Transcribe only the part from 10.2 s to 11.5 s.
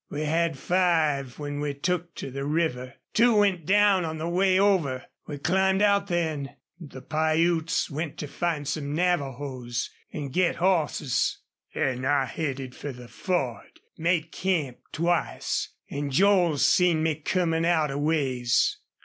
get hosses.